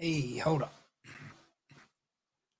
[0.00, 0.72] Hey, hold up.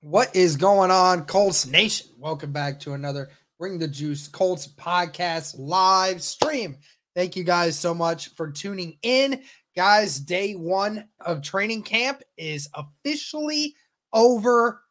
[0.01, 2.09] What is going on, Colts Nation?
[2.19, 3.31] Welcome back to another
[3.61, 6.79] Bring the Juice Colts podcast live stream.
[7.15, 9.41] Thank you guys so much for tuning in.
[9.77, 13.77] Guys, day one of training camp is officially
[14.13, 14.83] over.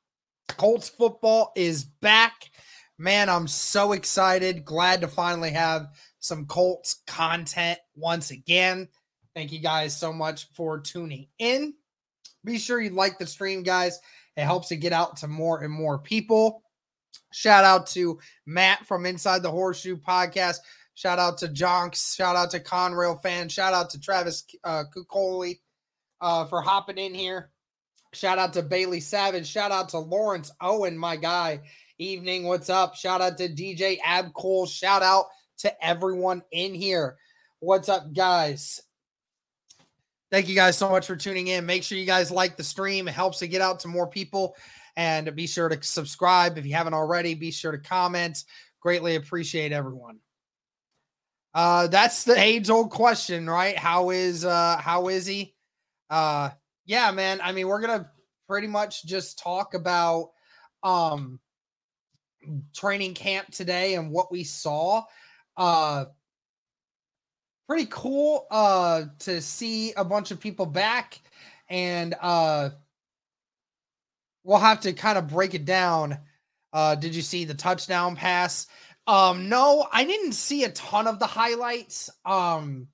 [0.48, 2.50] Colts football is back.
[2.98, 4.64] Man, I'm so excited.
[4.64, 5.90] Glad to finally have
[6.22, 8.88] some Colts content once again.
[9.36, 11.74] Thank you guys so much for tuning in.
[12.48, 14.00] Be sure you like the stream, guys.
[14.38, 16.64] It helps it get out to more and more people.
[17.34, 20.60] Shout out to Matt from Inside the Horseshoe Podcast.
[20.96, 22.16] Shout out to Jonks.
[22.16, 23.50] Shout out to Conrail fan.
[23.50, 25.60] Shout out to Travis uh, Kukoli
[26.22, 27.52] uh, for hopping in here.
[28.14, 29.46] Shout out to Bailey Savage.
[29.46, 31.60] Shout out to Lawrence Owen, my guy.
[32.00, 32.96] Evening, what's up?
[32.96, 34.70] Shout out to DJ Abcole.
[34.70, 35.26] Shout out
[35.58, 37.18] to everyone in here.
[37.60, 38.82] What's up, guys?
[40.30, 41.66] Thank you guys so much for tuning in.
[41.66, 43.08] Make sure you guys like the stream.
[43.08, 44.56] It helps to get out to more people.
[44.98, 47.34] And be sure to subscribe if you haven't already.
[47.36, 48.44] Be sure to comment.
[48.82, 50.20] Greatly appreciate everyone.
[51.54, 53.78] Uh, that's the age old question, right?
[53.78, 55.56] How is uh how is he?
[56.10, 56.50] Uh
[56.86, 57.40] yeah, man.
[57.42, 58.12] I mean, we're gonna
[58.48, 60.32] pretty much just talk about
[60.84, 61.40] um
[62.76, 65.04] training camp today and what we saw.
[65.56, 66.06] Uh
[67.68, 71.20] pretty cool uh to see a bunch of people back
[71.70, 72.70] and uh
[74.44, 76.18] we'll have to kind of break it down.
[76.72, 78.68] Uh did you see the touchdown pass?
[79.06, 82.10] Um no i didn't see a ton of the highlights.
[82.26, 82.88] Um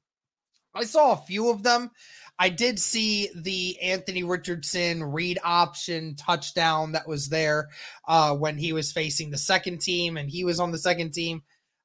[0.73, 1.91] i saw a few of them.
[2.39, 7.69] I did see the anthony richardson read option touchdown that was there
[8.07, 11.43] uh when he was facing the second team and he was on the second team.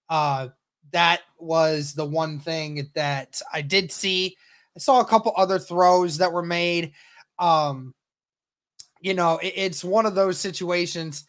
[0.08, 0.48] Uh
[0.92, 4.36] that was the one thing that I did see.
[4.76, 6.92] I saw a couple other throws that were made.
[7.38, 7.94] Um,
[9.00, 11.24] you know, it, it's one of those situations.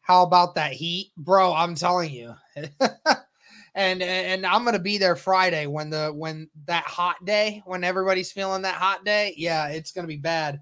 [0.00, 1.54] How about that heat, bro?
[1.54, 2.34] I'm telling you.
[3.74, 8.32] and and I'm gonna be there Friday when the when that hot day, when everybody's
[8.32, 9.34] feeling that hot day.
[9.36, 10.60] Yeah, it's gonna be bad.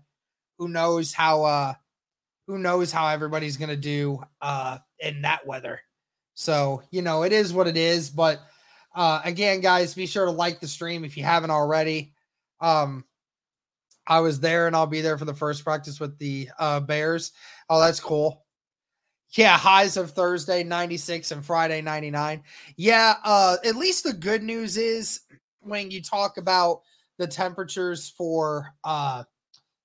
[0.59, 1.75] Who knows how uh
[2.47, 5.81] who knows how everybody's gonna do uh in that weather.
[6.35, 8.11] So, you know, it is what it is.
[8.11, 8.41] But
[8.95, 12.13] uh, again, guys, be sure to like the stream if you haven't already.
[12.61, 13.05] Um,
[14.07, 17.33] I was there and I'll be there for the first practice with the uh, Bears.
[17.71, 18.45] Oh, that's cool.
[19.31, 22.43] Yeah, highs of Thursday 96 and Friday 99.
[22.77, 25.21] Yeah, uh, at least the good news is
[25.61, 26.83] when you talk about
[27.19, 29.23] the temperatures for uh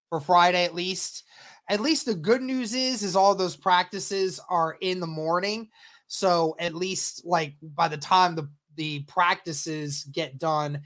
[0.10, 1.24] for Friday at least,
[1.70, 5.70] at least the good news is is all those practices are in the morning.
[6.08, 10.82] So at least like by the time the the practices get done,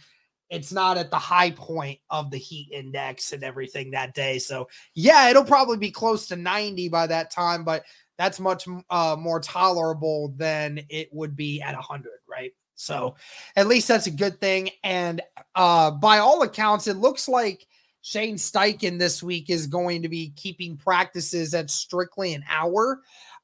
[0.52, 4.38] it's not at the high point of the heat index and everything that day.
[4.38, 7.84] So, yeah, it'll probably be close to 90 by that time, but
[8.18, 12.52] that's much uh, more tolerable than it would be at 100, right?
[12.76, 13.16] So,
[13.56, 14.72] at least that's a good thing.
[14.84, 15.22] And
[15.56, 17.66] uh, by all accounts, it looks like
[18.02, 23.00] Shane Steichen this week is going to be keeping practices at strictly an hour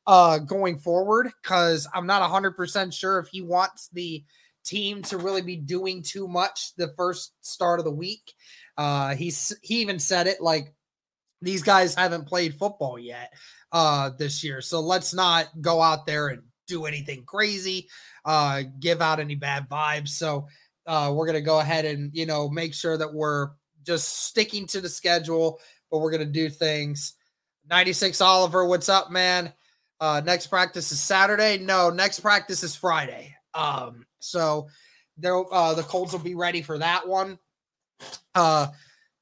[0.07, 4.23] uh, going forward because I'm not 100% sure if he wants the
[4.63, 8.33] team to really be doing too much the first start of the week.
[8.77, 10.73] Uh, he's he even said it like
[11.41, 13.33] these guys haven't played football yet
[13.71, 17.87] uh, this year, so let's not go out there and do anything crazy,
[18.25, 20.09] uh, give out any bad vibes.
[20.09, 20.47] So
[20.85, 23.49] uh, we're gonna go ahead and you know make sure that we're
[23.83, 25.59] just sticking to the schedule,
[25.91, 27.15] but we're gonna do things.
[27.69, 29.51] 96 Oliver, what's up, man?
[29.99, 31.57] Uh, next practice is Saturday.
[31.57, 33.35] No, next practice is Friday.
[33.53, 34.67] Um, so
[35.17, 37.39] there, uh, the Colts will be ready for that one.
[38.35, 38.67] Uh,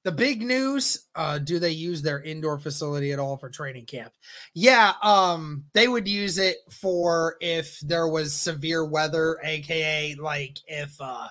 [0.04, 4.14] the big news: uh, Do they use their indoor facility at all for training camp?
[4.54, 10.94] Yeah, um, they would use it for if there was severe weather, aka like if,
[11.00, 11.28] uh,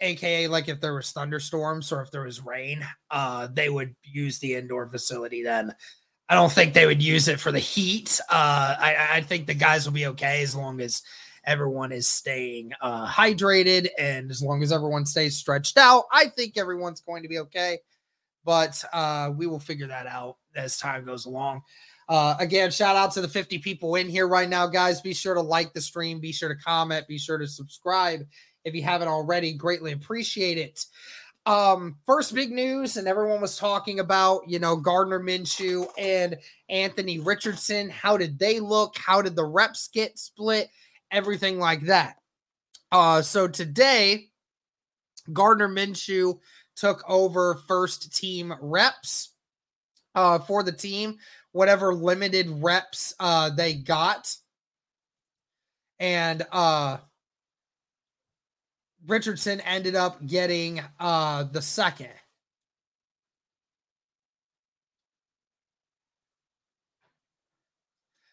[0.00, 2.84] aka like if there was thunderstorms or if there was rain.
[3.10, 5.72] Uh, they would use the indoor facility then.
[6.28, 8.20] I don't think they would use it for the heat.
[8.30, 11.02] Uh, I, I think the guys will be okay as long as
[11.46, 16.56] everyone is staying uh, hydrated and as long as everyone stays stretched out, I think
[16.56, 17.78] everyone's going to be okay.
[18.44, 21.62] But uh, we will figure that out as time goes along.
[22.08, 25.00] Uh, again, shout out to the 50 people in here right now, guys.
[25.00, 28.20] Be sure to like the stream, be sure to comment, be sure to subscribe
[28.64, 29.52] if you haven't already.
[29.54, 30.84] Greatly appreciate it.
[31.46, 36.38] Um, first big news, and everyone was talking about, you know, Gardner Minshew and
[36.70, 37.90] Anthony Richardson.
[37.90, 38.96] How did they look?
[38.96, 40.70] How did the reps get split?
[41.14, 42.16] everything like that.
[42.92, 44.28] Uh, so today,
[45.32, 46.38] Gardner Minshew
[46.76, 49.30] took over first team reps
[50.14, 51.16] uh, for the team,
[51.52, 54.36] whatever limited reps uh, they got.
[56.00, 56.98] And uh,
[59.06, 62.10] Richardson ended up getting uh, the second.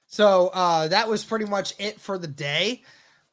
[0.08, 2.84] So uh, that was pretty much it for the day.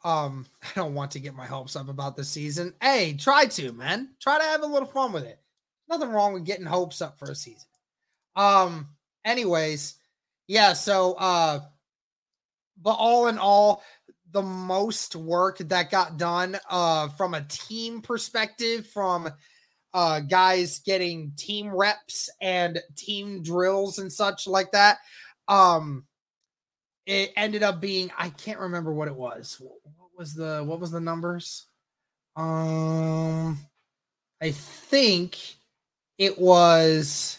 [0.04, 2.74] Um, I don't want to get my hopes up about the season.
[2.80, 4.10] Hey, try to, man.
[4.20, 5.40] Try to have a little fun with it.
[5.88, 7.68] Nothing wrong with getting hopes up for a season.
[8.36, 8.88] Um,
[9.24, 9.94] anyways,
[10.46, 11.60] yeah, so uh
[12.80, 13.82] but all in all,
[14.32, 19.28] the most work that got done uh from a team perspective, from
[19.94, 24.98] uh guys getting team reps and team drills and such like that.
[25.48, 26.04] Um
[27.06, 29.60] it ended up being I can't remember what it was.
[29.60, 31.66] What was the what was the numbers?
[32.36, 33.58] Um
[34.40, 35.38] I think
[36.18, 37.38] it was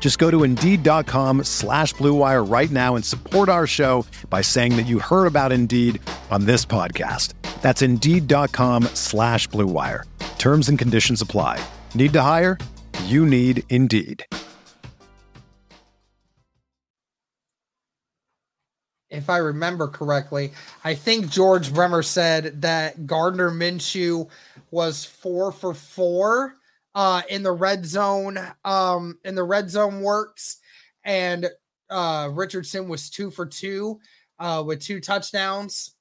[0.00, 4.86] Just go to Indeed.com slash BlueWire right now and support our show by saying that
[4.86, 6.00] you heard about Indeed
[6.32, 7.34] on this podcast.
[7.60, 10.04] That's Indeed.com slash BlueWire.
[10.38, 11.62] Terms and conditions apply.
[11.94, 12.58] Need to hire?
[13.04, 14.24] You need Indeed.
[19.10, 20.52] if I remember correctly,
[20.84, 24.28] I think George Bremer said that Gardner Minshew
[24.70, 26.56] was four for four
[26.94, 30.58] uh, in the red zone, um, in the red zone works,
[31.04, 31.48] and
[31.88, 33.98] uh, Richardson was two for two
[34.38, 35.94] uh, with two touchdowns.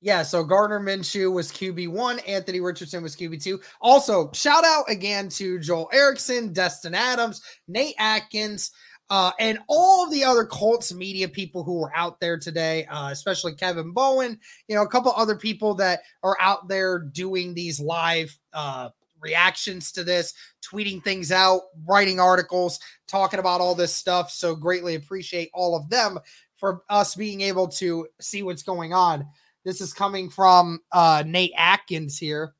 [0.00, 3.60] Yeah, so Gardner Minshew was QB one, Anthony Richardson was QB two.
[3.80, 8.70] Also, shout out again to Joel Erickson, Destin Adams, Nate Atkins,
[9.10, 13.10] uh, and all of the other Colts media people who were out there today, uh,
[13.10, 14.38] especially Kevin Bowen,
[14.68, 18.90] you know, a couple other people that are out there doing these live uh,
[19.24, 22.78] reactions to this, tweeting things out, writing articles,
[23.08, 24.30] talking about all this stuff.
[24.30, 26.18] So greatly appreciate all of them
[26.56, 29.26] for us being able to see what's going on.
[29.64, 32.54] This is coming from uh, Nate Atkins here.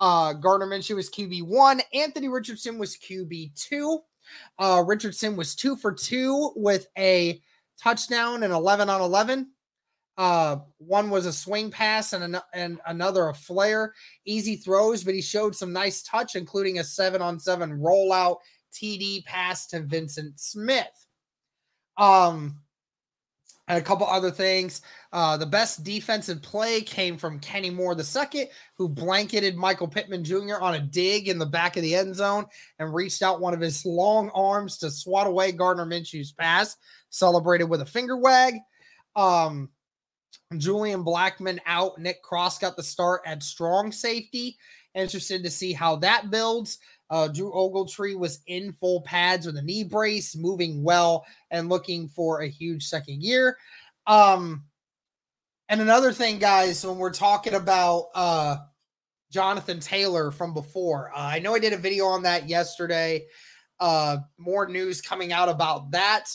[0.00, 1.80] Uh, Gardner Minshew was QB one.
[1.94, 4.00] Anthony Richardson was QB two.
[4.58, 7.40] Uh, Richardson was two for two with a
[7.78, 9.50] touchdown and 11 on 11.
[10.18, 13.94] Uh, one was a swing pass and, an, and another a flare.
[14.26, 18.36] Easy throws, but he showed some nice touch, including a seven on seven rollout
[18.72, 21.06] TD pass to Vincent Smith.
[21.96, 22.58] Um,
[23.68, 24.82] and a couple other things.
[25.12, 30.60] Uh, the best defensive play came from Kenny Moore II, who blanketed Michael Pittman Jr.
[30.60, 32.44] on a dig in the back of the end zone
[32.78, 36.76] and reached out one of his long arms to swat away Gardner Minshew's pass,
[37.10, 38.54] celebrated with a finger wag.
[39.14, 39.70] Um,
[40.56, 41.98] Julian Blackmon out.
[41.98, 44.56] Nick Cross got the start at strong safety.
[44.94, 46.78] Interested to see how that builds.
[47.10, 52.08] Uh, Drew Ogletree was in full pads with a knee brace, moving well and looking
[52.08, 53.58] for a huge second year.
[54.06, 54.64] Um,
[55.68, 58.56] and another thing, guys, when we're talking about uh,
[59.30, 63.26] Jonathan Taylor from before, uh, I know I did a video on that yesterday.
[63.78, 66.28] Uh, more news coming out about that.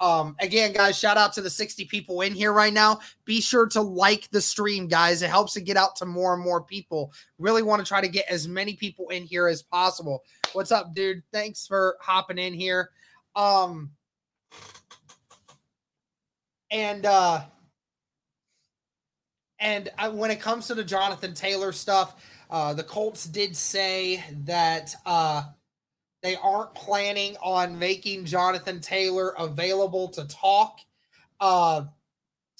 [0.00, 3.00] Um, again, guys, shout out to the 60 people in here right now.
[3.26, 5.20] Be sure to like the stream, guys.
[5.20, 7.12] It helps to get out to more and more people.
[7.38, 10.24] Really want to try to get as many people in here as possible.
[10.54, 11.22] What's up, dude?
[11.32, 12.90] Thanks for hopping in here.
[13.36, 13.90] Um,
[16.70, 17.42] and uh,
[19.58, 24.24] and I, when it comes to the Jonathan Taylor stuff, uh, the Colts did say
[24.44, 25.42] that uh
[26.22, 30.80] they aren't planning on making Jonathan Taylor available to talk
[31.40, 31.84] uh,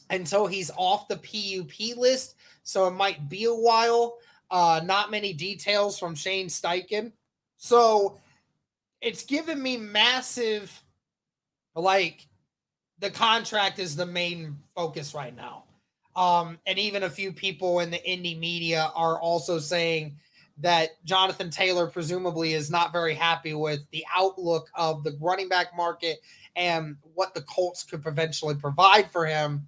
[0.08, 2.36] until he's off the PUP list.
[2.62, 4.16] So it might be a while.
[4.50, 7.12] Uh, not many details from Shane Steichen.
[7.56, 8.18] So
[9.00, 10.82] it's given me massive,
[11.74, 12.26] like,
[12.98, 15.64] the contract is the main focus right now.
[16.16, 20.16] Um, and even a few people in the indie media are also saying
[20.62, 25.76] that Jonathan Taylor presumably is not very happy with the outlook of the running back
[25.76, 26.20] market
[26.56, 29.66] and what the Colts could potentially provide for him.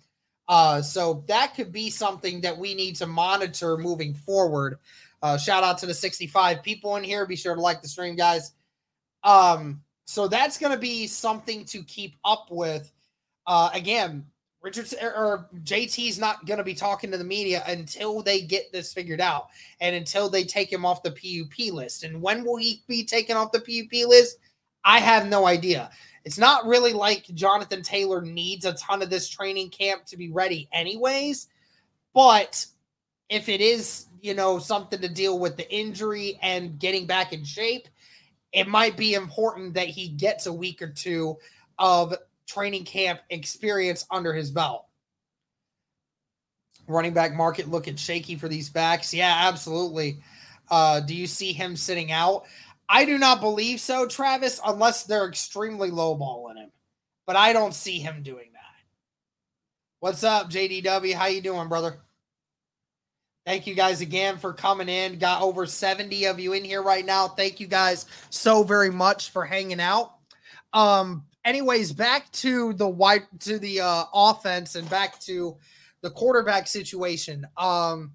[0.49, 4.79] Uh, so that could be something that we need to monitor moving forward.
[5.23, 7.25] Uh, shout out to the 65 people in here.
[7.27, 8.53] Be sure to like the stream, guys.
[9.23, 12.93] Um, so that's going to be something to keep up with.
[13.47, 14.27] Uh, again,
[14.63, 18.93] Richardson or JT's not going to be talking to the media until they get this
[18.93, 19.49] figured out
[19.81, 22.05] and until they take him off the PUP list.
[22.05, 24.39] And when will he be taken off the PUP list?
[24.85, 25.91] I have no idea.
[26.25, 30.31] It's not really like Jonathan Taylor needs a ton of this training camp to be
[30.31, 31.49] ready, anyways.
[32.15, 32.65] But
[33.29, 37.45] if it is, you know, something to deal with the injury and getting back in
[37.45, 37.89] shape,
[38.53, 41.37] it might be important that he gets a week or two
[41.79, 42.15] of
[42.53, 44.87] training camp experience under his belt.
[46.89, 49.15] Running back market looking shaky for these backs.
[49.15, 50.19] Yeah, absolutely.
[50.71, 52.45] Uh, do you see him sitting out?
[52.89, 56.71] I do not believe so, Travis, unless they're extremely lowballing him.
[57.27, 58.61] But I don't see him doing that.
[60.01, 61.15] What's up, JDW?
[61.15, 61.99] How you doing, brother?
[63.47, 65.19] Thank you guys again for coming in.
[65.19, 67.29] Got over 70 of you in here right now.
[67.29, 70.15] Thank you guys so very much for hanging out.
[70.73, 75.57] Um, anyways, back to the wide to the uh, offense and back to
[76.03, 77.47] the quarterback situation.
[77.57, 78.13] Um,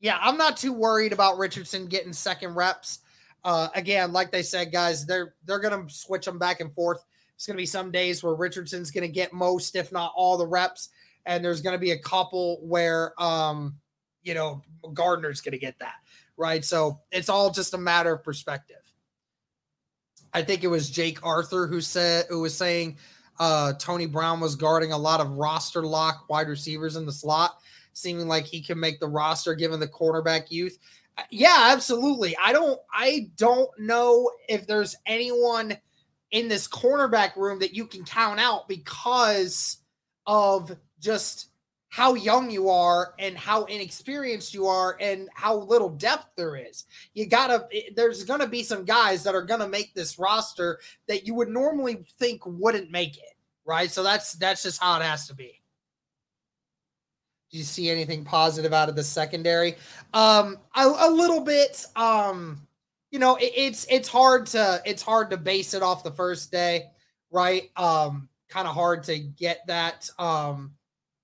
[0.00, 3.00] yeah, I'm not too worried about Richardson getting second reps.
[3.44, 7.04] Uh, again, like they said, guys, they're they're gonna switch them back and forth.
[7.34, 10.90] It's gonna be some days where Richardson's gonna get most, if not all, the reps,
[11.26, 13.76] and there's gonna be a couple where um,
[14.22, 14.62] you know,
[14.92, 15.94] Gardner's gonna get that,
[16.36, 16.64] right?
[16.64, 18.81] So it's all just a matter of perspective.
[20.34, 22.96] I think it was Jake Arthur who said who was saying
[23.38, 27.58] uh, Tony Brown was guarding a lot of roster lock wide receivers in the slot,
[27.92, 30.78] seeming like he can make the roster given the cornerback youth.
[31.18, 32.36] Uh, yeah, absolutely.
[32.42, 35.76] I don't I don't know if there's anyone
[36.30, 39.78] in this cornerback room that you can count out because
[40.26, 41.51] of just
[41.92, 46.86] how young you are and how inexperienced you are and how little depth there is.
[47.12, 51.34] You gotta, there's gonna be some guys that are gonna make this roster that you
[51.34, 53.34] would normally think wouldn't make it,
[53.66, 53.90] right?
[53.90, 55.60] So that's that's just how it has to be.
[57.50, 59.74] Do you see anything positive out of the secondary?
[60.14, 61.84] Um, a, a little bit.
[61.94, 62.66] Um,
[63.10, 66.50] you know, it, it's it's hard to it's hard to base it off the first
[66.50, 66.86] day,
[67.30, 67.64] right?
[67.76, 70.08] Um, kind of hard to get that.
[70.18, 70.72] Um,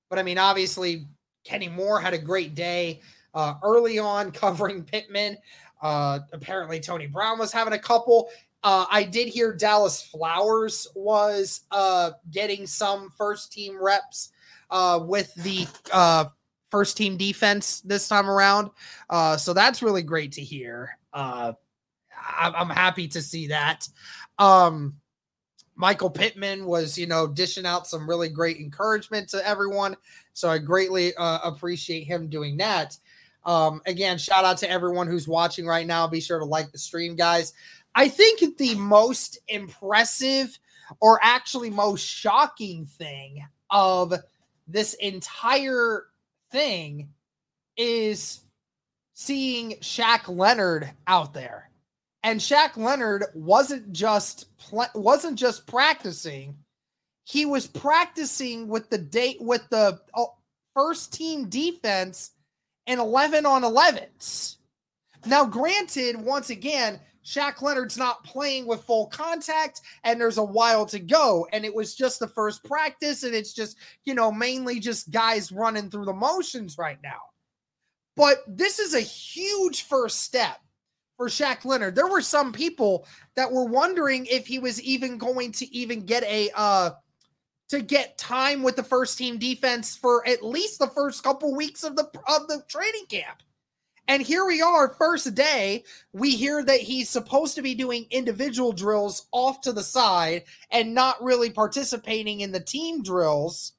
[0.09, 1.07] but I mean, obviously,
[1.45, 3.00] Kenny Moore had a great day
[3.35, 5.38] uh, early on covering Pittman.
[5.81, 8.29] Uh, apparently, Tony Brown was having a couple.
[8.65, 14.33] Uh, I did hear Dallas Flowers was uh, getting some first team reps
[14.71, 16.27] uh, with the uh,
[16.71, 18.71] first team defense this time around.
[19.09, 20.99] Uh, so that's really great to hear.
[21.12, 21.53] Uh,
[22.37, 23.88] I'm happy to see that.
[24.38, 24.97] Um,
[25.79, 29.97] Michael Pittman was, you know, dishing out some really great encouragement to everyone.
[30.33, 32.99] So I greatly uh, appreciate him doing that.
[33.45, 36.09] Um, again, shout out to everyone who's watching right now.
[36.09, 37.53] Be sure to like the stream, guys.
[37.95, 40.59] I think the most impressive
[40.99, 44.13] or actually most shocking thing of
[44.67, 46.07] this entire
[46.51, 47.09] thing
[47.77, 48.41] is
[49.15, 51.68] seeing Shaq Leonard out there.
[52.23, 56.57] And Shaq Leonard wasn't just pl- wasn't just practicing;
[57.25, 60.25] he was practicing with the date with the uh,
[60.75, 62.33] first team defense
[62.87, 64.59] and eleven on elevens.
[65.27, 70.87] Now, granted, once again, Shaq Leonard's not playing with full contact, and there's a while
[70.87, 71.47] to go.
[71.53, 75.53] And it was just the first practice, and it's just, you know, mainly just guys
[75.53, 77.21] running through the motions right now.
[78.17, 80.59] But this is a huge first step
[81.19, 81.97] for Shaq Leonard.
[81.97, 86.23] There were some people that were wondering if he was even going to even get
[86.23, 86.91] a uh
[87.69, 91.85] to get time with the first team defense for at least the first couple weeks
[91.85, 93.43] of the of the training camp.
[94.07, 95.85] And here we are, first day.
[96.15, 100.95] We hear that he's supposed to be doing individual drills off to the side and
[100.95, 103.73] not really participating in the team drills.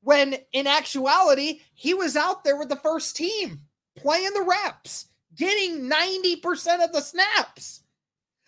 [0.00, 3.60] When in actuality, he was out there with the first team
[3.94, 7.80] playing the reps getting 90% of the snaps.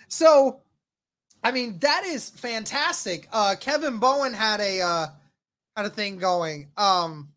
[0.09, 0.61] So,
[1.43, 3.29] I mean, that is fantastic.
[3.33, 5.07] Uh Kevin Bowen had a uh
[5.77, 6.69] had a thing going.
[6.77, 7.29] Um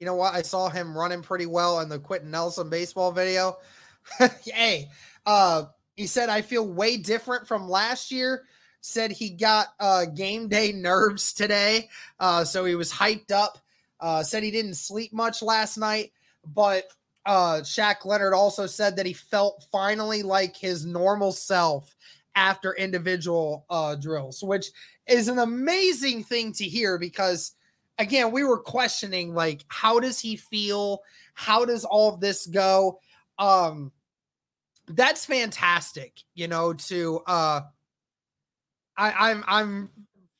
[0.00, 0.34] you know what?
[0.34, 3.56] I saw him running pretty well in the Quenton Nelson baseball video.
[4.44, 4.88] hey,
[5.26, 5.64] uh
[5.96, 8.44] he said I feel way different from last year.
[8.80, 11.88] Said he got uh game day nerves today.
[12.18, 13.58] Uh so he was hyped up.
[14.00, 16.12] Uh said he didn't sleep much last night,
[16.46, 16.84] but
[17.26, 21.94] uh, Shaq Leonard also said that he felt finally like his normal self
[22.34, 24.66] after individual uh, drills, which
[25.06, 27.52] is an amazing thing to hear because,
[27.98, 31.00] again, we were questioning like, how does he feel?
[31.34, 32.98] How does all of this go?
[33.38, 33.92] Um,
[34.88, 37.60] that's fantastic, you know, to uh,
[38.96, 39.90] I, I'm I'm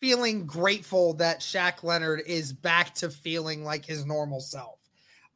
[0.01, 4.79] feeling grateful that Shaq Leonard is back to feeling like his normal self.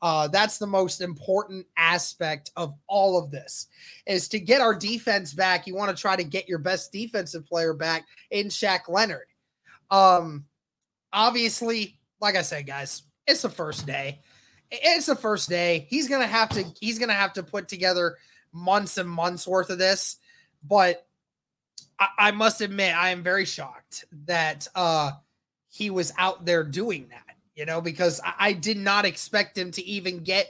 [0.00, 3.66] Uh, that's the most important aspect of all of this
[4.06, 5.66] is to get our defense back.
[5.66, 9.26] You want to try to get your best defensive player back in Shaq Leonard.
[9.90, 10.44] Um,
[11.12, 14.20] obviously, like I said, guys, it's the first day.
[14.70, 15.86] It's the first day.
[15.88, 16.64] He's gonna have to.
[16.78, 18.16] He's gonna have to put together
[18.52, 20.16] months and months worth of this.
[20.62, 21.06] But
[21.98, 25.12] I, I must admit, I am very shocked that uh,
[25.70, 27.27] he was out there doing that
[27.58, 30.46] you know, because I, I did not expect him to even get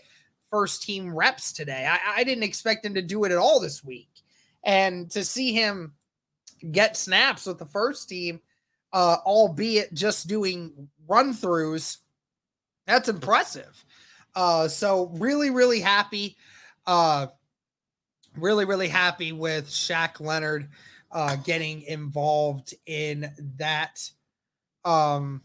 [0.51, 1.89] first team reps today.
[1.91, 4.11] I, I didn't expect him to do it at all this week.
[4.63, 5.95] And to see him
[6.71, 8.41] get snaps with the first team,
[8.93, 11.97] uh, albeit just doing run throughs,
[12.87, 13.85] that's impressive.
[14.35, 16.37] Uh, so really, really happy.
[16.87, 17.29] Uh,
[18.37, 20.69] really, really happy with Shaq Leonard
[21.11, 24.11] uh, getting involved in that.
[24.85, 25.43] Um,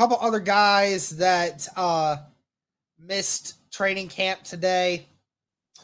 [0.00, 2.16] couple other guys that uh,
[2.98, 5.06] missed training camp today.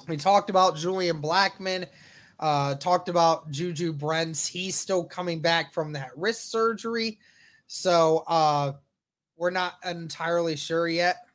[0.08, 1.84] We talked about Julian Blackmon,
[2.40, 4.46] uh, talked about Juju Brents.
[4.46, 7.18] He's still coming back from that wrist surgery.
[7.66, 8.72] So uh,
[9.36, 11.26] we're not entirely sure yet.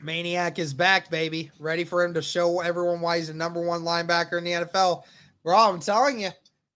[0.00, 1.50] Maniac is back, baby.
[1.58, 5.02] Ready for him to show everyone why he's the number one linebacker in the NFL.
[5.42, 6.30] Bro, I'm telling you,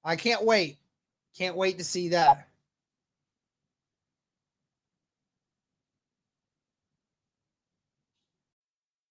[0.04, 0.78] I can't wait.
[1.38, 2.48] Can't wait to see that.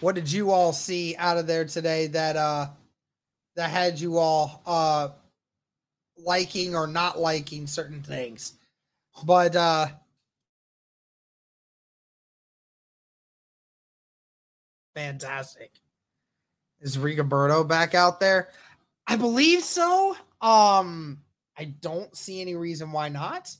[0.00, 2.68] What did you all see out of there today that uh
[3.56, 5.08] that had you all uh
[6.16, 8.54] liking or not liking certain things.
[9.24, 9.88] But uh
[14.94, 15.70] fantastic.
[16.80, 18.48] Is Rigoberto back out there?
[19.06, 20.16] I believe so.
[20.40, 21.20] Um
[21.56, 23.54] I don't see any reason why not.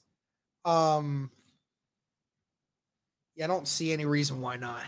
[0.65, 1.31] Um
[3.37, 4.85] yeah, I don't see any reason why not.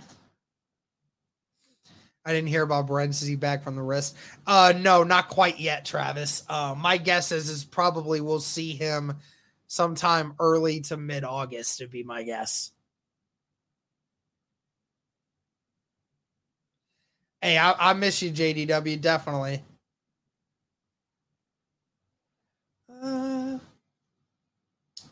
[2.26, 3.22] I didn't hear about Brents.
[3.22, 4.16] Is he back from the wrist?
[4.48, 6.42] Uh, no, not quite yet, Travis.
[6.48, 9.14] Uh, my guess is is probably we'll see him
[9.68, 11.78] sometime early to mid August.
[11.78, 12.72] To be my guess.
[17.40, 19.00] Hey, I, I miss you, JDW.
[19.00, 19.62] Definitely.
[22.90, 23.58] Uh,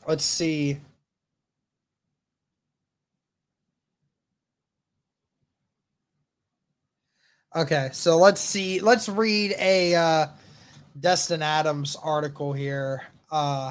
[0.09, 0.81] let's see.
[7.57, 8.81] Okay, so let's see.
[8.81, 10.27] Let's read a uh,
[10.99, 13.71] Destin Adams article here uh,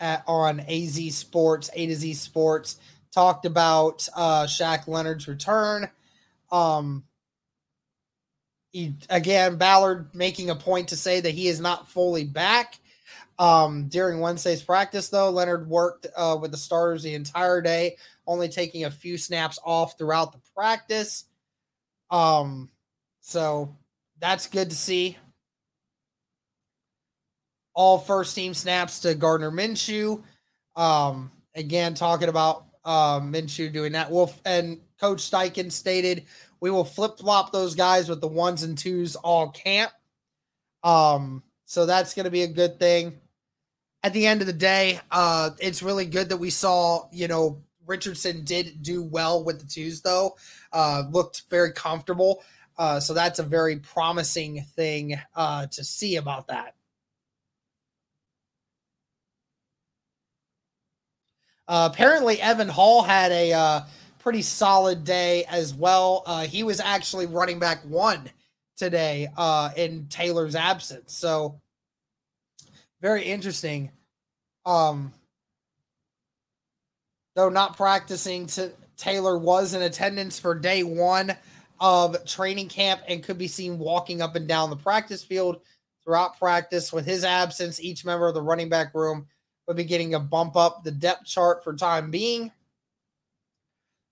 [0.00, 2.78] at, on AZ Sports, A to Z Sports.
[3.14, 5.90] Talked about uh, Shaq Leonard's return.
[6.50, 7.04] Um,
[8.72, 12.78] he, again, Ballard making a point to say that he is not fully back.
[13.38, 18.48] Um, during Wednesday's practice, though, Leonard worked uh, with the starters the entire day, only
[18.48, 21.24] taking a few snaps off throughout the practice.
[22.12, 22.68] Um,
[23.20, 23.74] so
[24.20, 25.16] that's good to see.
[27.74, 30.22] All first team snaps to Gardner Minshew.
[30.76, 34.10] Um, again, talking about uh, Minshew doing that.
[34.10, 36.26] Wolf and Coach Steichen stated
[36.60, 39.90] we will flip flop those guys with the ones and twos all camp.
[40.84, 43.18] Um, so that's going to be a good thing.
[44.04, 47.62] At the end of the day, uh, it's really good that we saw, you know,
[47.86, 50.36] Richardson did do well with the twos, though.
[50.72, 52.42] Uh, looked very comfortable.
[52.78, 56.74] Uh, so that's a very promising thing uh, to see about that.
[61.68, 63.80] Uh, apparently, Evan Hull had a uh,
[64.18, 66.22] pretty solid day as well.
[66.26, 68.30] Uh, he was actually running back one
[68.76, 69.28] today
[69.76, 71.14] in Taylor's absence.
[71.14, 71.60] So,
[73.00, 73.90] very interesting.
[74.66, 75.12] Um,
[77.34, 81.34] though not practicing, to, Taylor was in attendance for day one
[81.80, 85.60] of training camp and could be seen walking up and down the practice field
[86.04, 86.92] throughout practice.
[86.92, 89.26] With his absence, each member of the running back room
[89.66, 92.52] would be getting a bump up the depth chart for time being.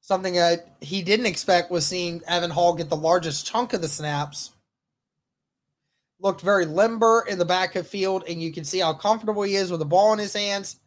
[0.01, 3.89] Something that he didn't expect was seeing Evan Hull get the largest chunk of the
[3.89, 4.53] snaps.
[6.19, 9.57] Looked very limber in the back of field, and you can see how comfortable he
[9.57, 10.81] is with the ball in his hands.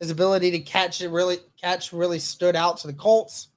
[0.00, 3.48] His ability to catch it really catch really stood out to the Colts,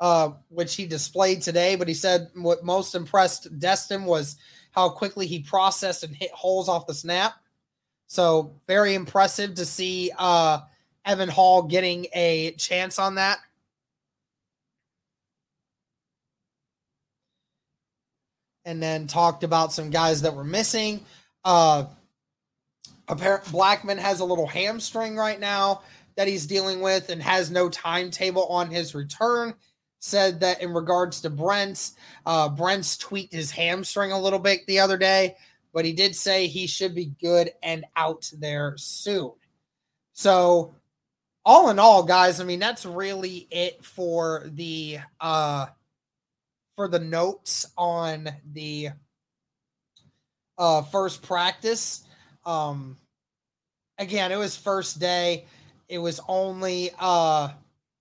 [0.00, 1.76] uh, which he displayed today.
[1.76, 4.36] But he said what most impressed Destin was
[4.72, 7.34] how quickly he processed and hit holes off the snap.
[8.06, 10.60] So very impressive to see uh,
[11.04, 13.38] Evan Hull getting a chance on that.
[18.64, 21.04] And then talked about some guys that were missing.
[21.44, 21.86] Uh,
[23.08, 25.82] Apparently, Blackmon has a little hamstring right now
[26.16, 29.54] that he's dealing with and has no timetable on his return.
[30.00, 31.94] Said that in regards to Brents,
[32.26, 35.36] uh, Brents tweaked his hamstring a little bit the other day,
[35.72, 39.32] but he did say he should be good and out there soon.
[40.12, 40.74] So,
[41.44, 45.66] all in all, guys, I mean that's really it for the uh
[46.76, 48.90] for the notes on the
[50.58, 52.04] uh first practice.
[52.44, 52.96] Um,
[53.98, 55.46] again, it was first day.
[55.88, 57.50] It was only uh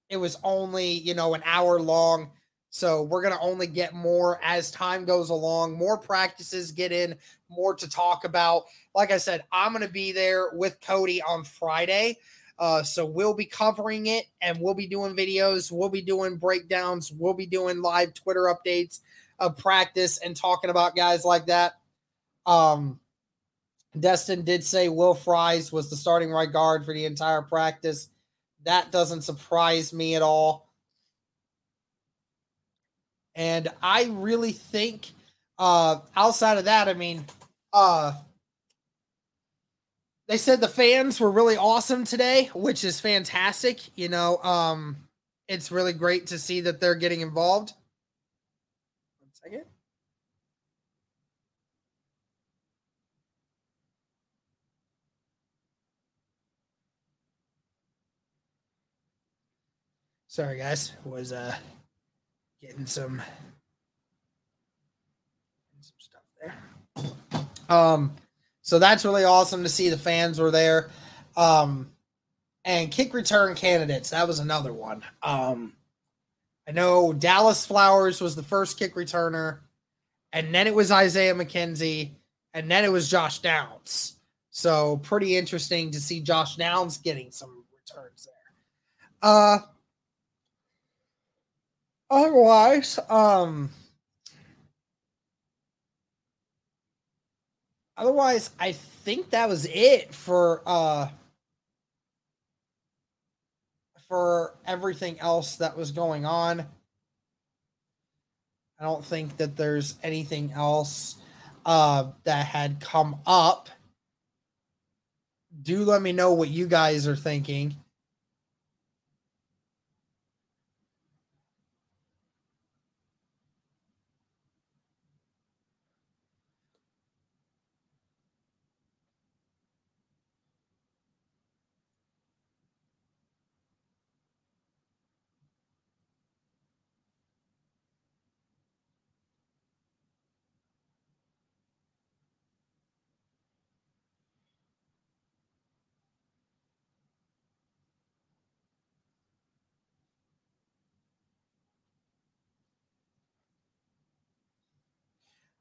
[0.10, 2.32] it was only, you know, an hour long.
[2.70, 7.16] So we're to only get more as time goes along, more practices get in,
[7.50, 8.64] more to talk about.
[8.96, 12.18] Like I said, I'm to be there with Cody on Friday.
[12.60, 17.12] Uh, so we'll be covering it and we'll be doing videos, we'll be doing breakdowns,
[17.12, 19.00] we'll be doing live Twitter updates
[19.40, 21.80] of practice and talking about guys like that.
[22.46, 23.00] Um,
[24.00, 28.10] Destin did say Will Fries was the starting right guard for the entire practice.
[28.64, 30.70] That doesn't surprise me at all.
[33.36, 35.08] And I really think
[35.58, 37.26] uh outside of that, I mean,
[37.74, 38.14] uh
[40.28, 43.98] they said the fans were really awesome today, which is fantastic.
[43.98, 44.98] You know, um
[45.48, 47.74] it's really great to see that they're getting involved.
[49.20, 49.71] One second.
[60.32, 60.94] Sorry, guys.
[61.04, 61.54] Was uh
[62.62, 63.22] getting some
[65.82, 66.56] some stuff there.
[67.68, 68.16] Um,
[68.62, 70.90] So that's really awesome to see the fans were there.
[71.36, 71.92] Um,
[72.64, 75.04] and kick return candidates, that was another one.
[75.22, 75.74] Um,
[76.66, 79.60] I know Dallas Flowers was the first kick returner,
[80.32, 82.12] and then it was Isaiah McKenzie,
[82.54, 84.16] and then it was Josh Downs.
[84.52, 89.30] So pretty interesting to see Josh Downs getting some returns there.
[89.30, 89.58] Uh
[92.12, 93.72] otherwise, um
[97.98, 101.10] otherwise I think that was it for uh
[104.08, 106.68] for everything else that was going on.
[108.78, 111.16] I don't think that there's anything else
[111.66, 113.70] uh, that had come up.
[115.62, 117.76] Do let me know what you guys are thinking.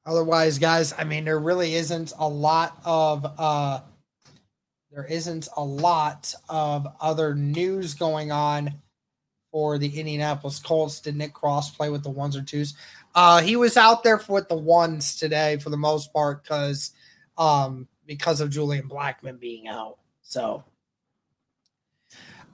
[0.07, 3.81] Otherwise, guys, I mean, there really isn't a lot of uh
[4.91, 8.75] there isn't a lot of other news going on
[9.53, 11.01] for the Indianapolis Colts.
[11.01, 12.75] Did Nick Cross play with the ones or twos?
[13.15, 16.93] Uh he was out there for with the ones today for the most part because
[17.37, 19.99] um because of Julian Blackmon being out.
[20.23, 20.65] So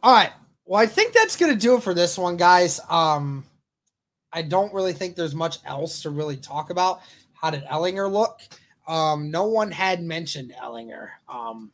[0.02, 0.32] all right.
[0.64, 2.80] Well, I think that's gonna do it for this one, guys.
[2.88, 3.44] Um
[4.32, 7.00] I don't really think there's much else to really talk about.
[7.46, 8.40] How did Ehlinger look?
[8.88, 11.10] Um, no one had mentioned Ehlinger.
[11.28, 11.70] Um,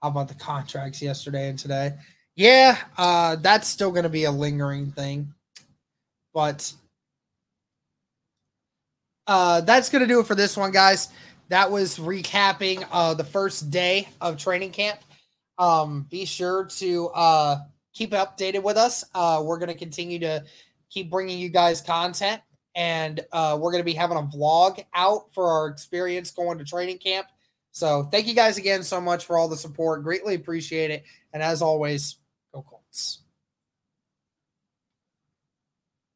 [0.00, 1.94] how about the contracts yesterday and today?
[2.36, 5.34] Yeah, uh, that's still going to be a lingering thing.
[6.32, 6.72] But
[9.26, 11.08] uh, that's going to do it for this one, guys.
[11.48, 15.00] That was recapping uh, the first day of training camp.
[15.58, 17.56] Um, be sure to uh,
[17.92, 19.02] keep updated with us.
[19.12, 20.44] Uh, we're going to continue to
[20.88, 22.40] keep bringing you guys content
[22.76, 26.64] and uh, we're going to be having a vlog out for our experience going to
[26.64, 27.26] training camp.
[27.72, 30.04] So thank you guys again so much for all the support.
[30.04, 31.04] Greatly appreciate it.
[31.32, 32.18] And as always,
[32.52, 33.22] go Colts.